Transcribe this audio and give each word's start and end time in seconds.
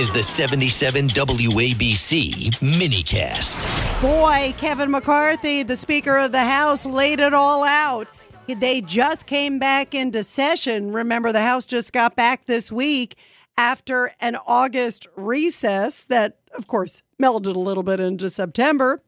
Is 0.00 0.10
the 0.10 0.22
77 0.22 1.08
WABC 1.08 2.54
minicast. 2.60 4.00
Boy, 4.00 4.54
Kevin 4.56 4.90
McCarthy, 4.90 5.62
the 5.62 5.76
Speaker 5.76 6.16
of 6.16 6.32
the 6.32 6.42
House, 6.42 6.86
laid 6.86 7.20
it 7.20 7.34
all 7.34 7.64
out. 7.64 8.08
They 8.46 8.80
just 8.80 9.26
came 9.26 9.58
back 9.58 9.94
into 9.94 10.24
session. 10.24 10.90
Remember, 10.90 11.32
the 11.32 11.42
House 11.42 11.66
just 11.66 11.92
got 11.92 12.16
back 12.16 12.46
this 12.46 12.72
week 12.72 13.18
after 13.58 14.12
an 14.20 14.38
August 14.46 15.06
recess 15.16 16.04
that, 16.04 16.38
of 16.56 16.66
course, 16.66 17.02
melded 17.22 17.54
a 17.54 17.58
little 17.58 17.82
bit 17.82 18.00
into 18.00 18.30
September. 18.30 19.02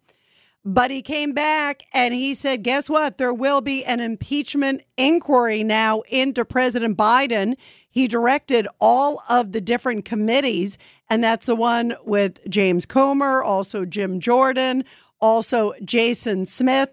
But 0.62 0.90
he 0.90 1.00
came 1.00 1.32
back 1.32 1.84
and 1.94 2.12
he 2.12 2.34
said, 2.34 2.62
guess 2.62 2.90
what? 2.90 3.16
There 3.16 3.32
will 3.32 3.62
be 3.62 3.82
an 3.84 4.00
impeachment 4.00 4.82
inquiry 4.98 5.64
now 5.64 6.02
into 6.10 6.44
President 6.44 6.98
Biden. 6.98 7.56
He 7.92 8.08
directed 8.08 8.66
all 8.80 9.22
of 9.28 9.52
the 9.52 9.60
different 9.60 10.06
committees, 10.06 10.78
and 11.10 11.22
that's 11.22 11.46
the 11.46 11.54
one 11.54 11.94
with 12.04 12.40
James 12.48 12.86
Comer, 12.86 13.42
also 13.42 13.84
Jim 13.84 14.18
Jordan, 14.18 14.84
also 15.20 15.74
Jason 15.84 16.46
Smith. 16.46 16.88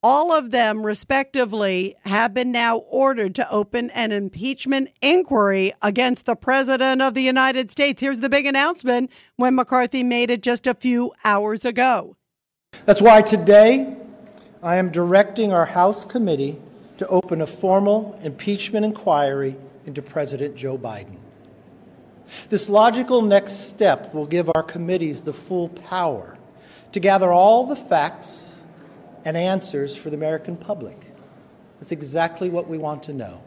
All 0.00 0.32
of 0.32 0.52
them, 0.52 0.86
respectively, 0.86 1.96
have 2.04 2.34
been 2.34 2.52
now 2.52 2.76
ordered 2.76 3.34
to 3.34 3.50
open 3.50 3.90
an 3.90 4.12
impeachment 4.12 4.90
inquiry 5.02 5.72
against 5.82 6.24
the 6.24 6.36
President 6.36 7.02
of 7.02 7.14
the 7.14 7.22
United 7.22 7.72
States. 7.72 8.00
Here's 8.00 8.20
the 8.20 8.28
big 8.28 8.46
announcement 8.46 9.10
when 9.36 9.56
McCarthy 9.56 10.04
made 10.04 10.30
it 10.30 10.42
just 10.42 10.68
a 10.68 10.74
few 10.74 11.12
hours 11.24 11.64
ago. 11.64 12.16
That's 12.84 13.00
why 13.02 13.22
today 13.22 13.96
I 14.62 14.76
am 14.76 14.90
directing 14.92 15.52
our 15.52 15.66
House 15.66 16.04
committee 16.04 16.60
to 16.98 17.08
open 17.08 17.40
a 17.40 17.46
formal 17.46 18.16
impeachment 18.22 18.84
inquiry 18.84 19.56
into 19.86 20.02
President 20.02 20.56
Joe 20.56 20.78
Biden. 20.78 21.16
This 22.48 22.68
logical 22.68 23.22
next 23.22 23.68
step 23.68 24.14
will 24.14 24.26
give 24.26 24.50
our 24.54 24.62
committees 24.62 25.22
the 25.22 25.32
full 25.32 25.68
power 25.68 26.38
to 26.92 27.00
gather 27.00 27.32
all 27.32 27.66
the 27.66 27.76
facts 27.76 28.62
and 29.24 29.36
answers 29.36 29.96
for 29.96 30.10
the 30.10 30.16
American 30.16 30.56
public. 30.56 30.98
That's 31.78 31.92
exactly 31.92 32.50
what 32.50 32.68
we 32.68 32.78
want 32.78 33.02
to 33.04 33.12
know 33.12 33.42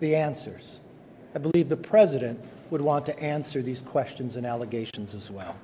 the 0.00 0.16
answers. 0.16 0.80
I 1.34 1.38
believe 1.38 1.68
the 1.68 1.76
President 1.76 2.44
would 2.70 2.80
want 2.80 3.06
to 3.06 3.18
answer 3.20 3.62
these 3.62 3.80
questions 3.80 4.36
and 4.36 4.46
allegations 4.46 5.14
as 5.14 5.30
well. 5.30 5.56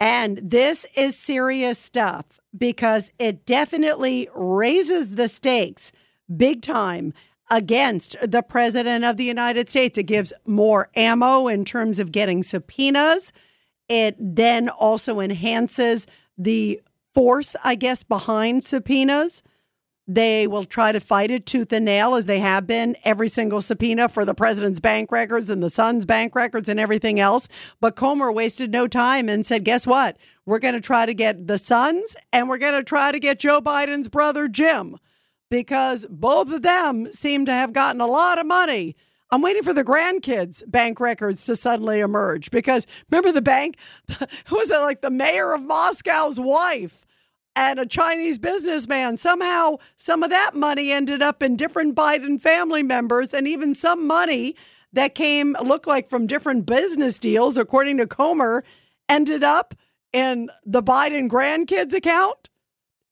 And 0.00 0.38
this 0.42 0.86
is 0.96 1.16
serious 1.16 1.78
stuff 1.78 2.40
because 2.56 3.12
it 3.18 3.44
definitely 3.44 4.28
raises 4.34 5.14
the 5.14 5.28
stakes 5.28 5.92
big 6.34 6.62
time 6.62 7.12
against 7.50 8.16
the 8.22 8.42
President 8.42 9.04
of 9.04 9.16
the 9.16 9.24
United 9.24 9.68
States. 9.68 9.98
It 9.98 10.04
gives 10.04 10.32
more 10.46 10.88
ammo 10.94 11.48
in 11.48 11.64
terms 11.64 11.98
of 11.98 12.12
getting 12.12 12.42
subpoenas. 12.42 13.32
It 13.88 14.16
then 14.18 14.68
also 14.68 15.18
enhances 15.20 16.06
the 16.38 16.80
force, 17.12 17.56
I 17.64 17.74
guess, 17.74 18.02
behind 18.02 18.62
subpoenas. 18.64 19.42
They 20.06 20.48
will 20.48 20.64
try 20.64 20.90
to 20.90 20.98
fight 20.98 21.30
it 21.30 21.46
tooth 21.46 21.72
and 21.72 21.84
nail 21.84 22.16
as 22.16 22.26
they 22.26 22.40
have 22.40 22.66
been 22.66 22.96
every 23.04 23.28
single 23.28 23.60
subpoena 23.60 24.08
for 24.08 24.24
the 24.24 24.34
president's 24.34 24.80
bank 24.80 25.12
records 25.12 25.50
and 25.50 25.62
the 25.62 25.70
son's 25.70 26.04
bank 26.04 26.34
records 26.34 26.68
and 26.68 26.80
everything 26.80 27.20
else. 27.20 27.48
But 27.80 27.94
Comer 27.94 28.32
wasted 28.32 28.72
no 28.72 28.88
time 28.88 29.28
and 29.28 29.46
said, 29.46 29.64
guess 29.64 29.86
what? 29.86 30.16
We're 30.46 30.58
going 30.58 30.74
to 30.74 30.80
try 30.80 31.06
to 31.06 31.14
get 31.14 31.46
the 31.46 31.58
sons 31.58 32.16
and 32.32 32.48
we're 32.48 32.58
going 32.58 32.74
to 32.74 32.82
try 32.82 33.12
to 33.12 33.20
get 33.20 33.38
Joe 33.38 33.60
Biden's 33.60 34.08
brother, 34.08 34.48
Jim, 34.48 34.96
because 35.50 36.06
both 36.08 36.50
of 36.52 36.62
them 36.62 37.12
seem 37.12 37.44
to 37.46 37.52
have 37.52 37.72
gotten 37.72 38.00
a 38.00 38.06
lot 38.06 38.38
of 38.38 38.46
money. 38.46 38.96
I'm 39.32 39.42
waiting 39.42 39.62
for 39.62 39.74
the 39.74 39.84
grandkids' 39.84 40.62
bank 40.68 40.98
records 40.98 41.44
to 41.46 41.54
suddenly 41.56 42.00
emerge 42.00 42.50
because 42.50 42.86
remember 43.10 43.32
the 43.32 43.42
bank? 43.42 43.76
Who 44.46 44.56
was 44.56 44.70
it 44.70 44.78
like 44.78 45.02
the 45.02 45.10
mayor 45.10 45.52
of 45.52 45.62
Moscow's 45.62 46.40
wife? 46.40 47.04
and 47.56 47.78
a 47.78 47.86
Chinese 47.86 48.38
businessman. 48.38 49.16
Somehow, 49.16 49.76
some 49.96 50.22
of 50.22 50.30
that 50.30 50.54
money 50.54 50.92
ended 50.92 51.22
up 51.22 51.42
in 51.42 51.56
different 51.56 51.94
Biden 51.94 52.40
family 52.40 52.82
members, 52.82 53.34
and 53.34 53.46
even 53.48 53.74
some 53.74 54.06
money 54.06 54.54
that 54.92 55.14
came, 55.14 55.56
looked 55.62 55.86
like 55.86 56.08
from 56.08 56.26
different 56.26 56.66
business 56.66 57.18
deals, 57.18 57.56
according 57.56 57.98
to 57.98 58.06
Comer, 58.06 58.64
ended 59.08 59.44
up 59.44 59.74
in 60.12 60.50
the 60.64 60.82
Biden 60.82 61.28
grandkids 61.28 61.92
account. 61.92 62.49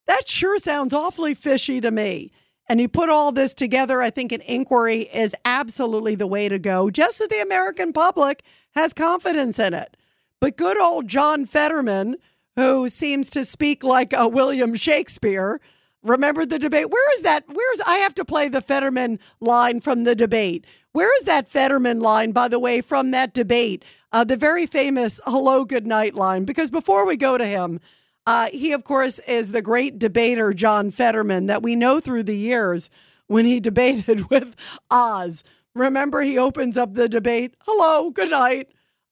That 0.09 0.27
sure 0.27 0.59
sounds 0.59 0.95
awfully 0.95 1.35
fishy 1.35 1.81
to 1.83 1.91
me. 1.91 2.33
And 2.67 2.81
you 2.81 2.89
put 2.89 3.11
all 3.11 3.31
this 3.31 3.55
together, 3.55 4.03
I 4.03 4.11
think 4.11 4.33
an 4.33 4.41
inquiry 4.41 5.03
is 5.03 5.37
absolutely 5.45 6.15
the 6.15 6.27
way 6.27 6.49
to 6.49 6.59
go, 6.59 6.91
just 6.91 7.19
so 7.19 7.27
the 7.27 7.41
American 7.41 7.93
public 7.93 8.43
has 8.75 8.93
confidence 8.93 9.59
in 9.59 9.75
it. 9.75 9.97
But 10.41 10.57
good 10.57 10.79
old 10.79 11.09
John 11.09 11.45
Fetterman, 11.45 12.17
who 12.57 12.89
seems 12.89 13.29
to 13.31 13.45
speak 13.45 13.85
like 13.85 14.13
a 14.13 14.27
William 14.27 14.75
Shakespeare. 14.75 15.61
Remember 16.03 16.47
the 16.47 16.59
debate? 16.59 16.91
Where 16.91 17.15
is 17.15 17.23
that? 17.23 17.45
Where's 17.47 17.81
I 17.87 17.99
have 17.99 18.15
to 18.17 18.25
play 18.25 18.49
the 18.49 18.63
Fetterman 18.63 19.19
line 19.41 19.81
from 19.81 20.05
the 20.05 20.15
debate. 20.15 20.67
Where 20.93 21.15
is 21.19 21.25
that 21.25 21.49
Fetterman 21.49 22.01
line, 22.01 22.33
by 22.33 22.49
the 22.49 22.59
way, 22.59 22.81
from 22.81 23.11
that 23.11 23.35
debate? 23.35 23.85
Uh, 24.11 24.25
the 24.25 24.37
very 24.37 24.65
famous 24.65 25.21
hello, 25.27 25.65
good 25.65 25.87
night 25.87 26.15
line. 26.15 26.45
Because 26.45 26.71
before 26.71 27.07
we 27.07 27.17
go 27.17 27.37
to 27.37 27.47
him, 27.47 27.79
uh, 28.29 28.51
he, 28.53 28.73
of 28.73 28.85
course, 28.85 29.21
is 29.21 29.53
the 29.53 29.63
great 29.63 29.99
debater, 29.99 30.53
John 30.53 30.91
Fetterman, 30.91 31.47
that 31.47 31.63
we 31.63 31.75
know 31.75 31.99
through 31.99 32.25
the 32.25 32.37
years 32.37 32.91
when 33.27 33.47
he 33.47 33.59
debated 33.71 34.29
with 34.29 34.55
Oz. 34.91 35.43
Remember, 35.75 36.21
he 36.21 36.37
opens 36.37 36.77
up 36.77 36.93
the 36.93 37.09
debate, 37.09 37.55
hello, 37.61 38.11
good 38.11 38.31
night. 38.31 38.69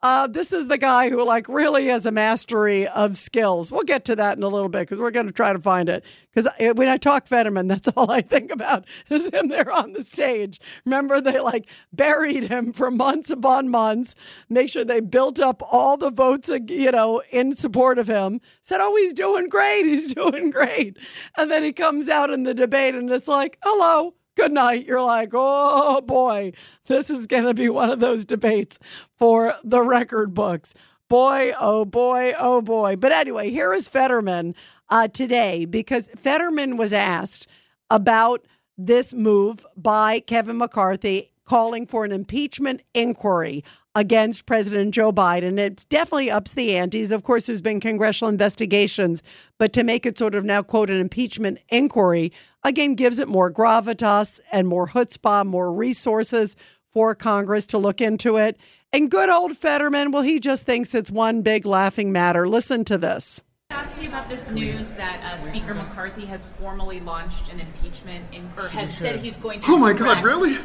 Uh, 0.09 0.29
this 0.29 0.53
is 0.53 0.69
the 0.69 0.79
guy 0.79 1.11
who 1.11 1.27
like 1.27 1.49
really 1.49 1.87
has 1.87 2.07
a 2.07 2.13
mastery 2.13 2.87
of 2.87 3.17
skills. 3.17 3.73
We'll 3.73 3.83
get 3.83 4.05
to 4.05 4.15
that 4.15 4.37
in 4.37 4.45
a 4.45 4.49
little 4.49 4.69
bit 4.69 4.83
because 4.83 5.01
we're 5.01 5.11
going 5.11 5.27
to 5.27 5.33
try 5.33 5.53
to 5.53 5.59
find 5.59 5.89
it. 5.89 6.05
Because 6.33 6.49
when 6.77 6.87
I 6.87 6.97
talk 6.97 7.27
Fetterman, 7.27 7.67
that's 7.67 7.89
all 7.89 8.09
I 8.09 8.21
think 8.21 8.53
about 8.53 8.85
is 9.11 9.31
him 9.31 9.49
there 9.49 9.69
on 9.73 9.95
the 9.95 10.05
stage. 10.05 10.61
Remember, 10.85 11.21
they 11.21 11.41
like 11.41 11.69
buried 11.93 12.45
him 12.45 12.73
for 12.73 12.89
months 12.89 13.31
upon 13.31 13.69
months. 13.69 14.15
Make 14.49 14.71
sure 14.71 14.85
they 14.85 15.01
built 15.01 15.41
up 15.41 15.61
all 15.73 15.97
the 15.97 16.13
votes, 16.13 16.53
you 16.69 16.93
know, 16.93 17.21
in 17.33 17.57
support 17.57 17.99
of 17.99 18.07
him. 18.07 18.41
Said, 18.63 18.79
"Oh, 18.81 18.95
he's 18.95 19.13
doing 19.13 19.49
great. 19.49 19.87
He's 19.87 20.15
doing 20.15 20.51
great." 20.51 20.99
And 21.37 21.51
then 21.51 21.65
he 21.65 21.73
comes 21.73 22.09
out 22.09 22.31
in 22.31 22.45
the 22.45 22.55
debate, 22.55 22.95
and 22.95 23.11
it's 23.11 23.27
like, 23.27 23.59
"Hello." 23.65 24.15
Good 24.37 24.53
night, 24.53 24.87
you're 24.87 25.03
like, 25.03 25.31
oh 25.33 26.01
boy, 26.03 26.53
this 26.87 27.11
is 27.11 27.27
going 27.27 27.45
to 27.45 27.55
be 27.55 27.69
one 27.69 27.91
of 27.91 28.01
those 28.01 28.25
debates 28.25 28.79
for 29.17 29.55
the 29.65 29.83
record 29.83 30.35
books. 30.35 30.75
Boy, 31.09 31.53
oh 31.61 31.85
boy, 31.85 32.33
oh 32.39 32.61
boy. 32.61 32.97
But 32.97 33.13
anyway, 33.13 33.51
here 33.51 33.73
is 33.73 33.89
Fetterman 33.89 34.55
uh, 34.89 35.09
today 35.09 35.65
because 35.65 36.09
Fetterman 36.17 36.77
was 36.77 36.93
asked 36.93 37.49
about 37.91 38.47
this 38.77 39.15
move 39.15 39.65
by 39.77 40.21
Kevin 40.21 40.59
McCarthy 40.59 41.33
calling 41.45 41.87
for 41.87 42.05
an 42.05 42.13
impeachment 42.13 42.83
inquiry 42.93 43.65
against 43.97 44.45
President 44.45 44.93
Joe 44.93 45.11
Biden. 45.11 45.59
It 45.59 45.87
definitely 45.89 46.31
ups 46.31 46.53
the 46.53 46.77
antes. 46.77 47.11
Of 47.11 47.23
course, 47.23 47.47
there's 47.47 47.63
been 47.63 47.81
congressional 47.81 48.29
investigations, 48.29 49.23
but 49.59 49.73
to 49.73 49.83
make 49.83 50.05
it 50.05 50.19
sort 50.19 50.35
of 50.35 50.45
now, 50.45 50.63
quote, 50.63 50.91
an 50.91 51.01
impeachment 51.01 51.59
inquiry, 51.71 52.31
again, 52.63 52.95
gives 52.95 53.19
it 53.19 53.27
more 53.27 53.51
gravitas 53.51 54.39
and 54.53 54.69
more 54.69 54.89
chutzpah, 54.89 55.47
more 55.47 55.73
resources 55.73 56.57
for 56.93 57.15
Congress 57.15 57.67
to 57.69 57.79
look 57.79 58.03
into 58.03 58.37
it. 58.37 58.59
And 58.93 59.11
good 59.11 59.31
old 59.31 59.57
Fetterman, 59.57 60.11
well, 60.11 60.23
he 60.23 60.41
just 60.41 60.67
thinks 60.67 60.95
it's 60.95 61.11
one 61.11 61.41
big 61.41 61.65
laughing 61.65 62.13
matter. 62.13 62.47
Listen 62.47 62.85
to 62.85 62.99
this. 62.99 63.43
Ask 63.87 64.03
you 64.03 64.09
about 64.09 64.29
this 64.29 64.51
news 64.51 64.95
that 64.95 65.23
uh, 65.23 65.37
Speaker 65.37 65.73
McCarthy 65.73 66.27
has 66.27 66.49
formally 66.49 66.99
launched 66.99 67.53
an 67.53 67.61
impeachment, 67.61 68.25
in, 68.33 68.51
or 68.57 68.67
has 68.67 68.93
said 68.93 69.21
he's 69.21 69.37
going 69.37 69.61
to. 69.61 69.71
Oh 69.71 69.79
my 69.79 69.93
God! 69.93 70.25
Really? 70.25 70.59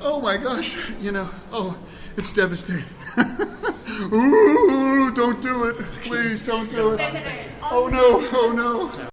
Oh 0.00 0.20
my 0.20 0.36
gosh! 0.36 0.78
You 1.00 1.10
know, 1.10 1.28
oh, 1.50 1.76
it's 2.16 2.32
devastating. 2.32 2.84
Ooh, 4.12 5.12
don't 5.12 5.42
do 5.42 5.64
it! 5.64 5.78
Please, 6.02 6.44
don't 6.44 6.70
do 6.70 6.92
it! 6.92 7.00
Oh 7.64 7.88
no! 7.88 8.28
Oh 8.32 8.52
no! 8.54 9.08